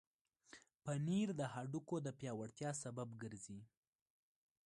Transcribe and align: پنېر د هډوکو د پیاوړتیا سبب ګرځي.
پنېر 0.83 1.29
د 1.39 1.41
هډوکو 1.53 1.95
د 2.05 2.07
پیاوړتیا 2.19 2.71
سبب 2.83 3.09
ګرځي. 3.21 3.59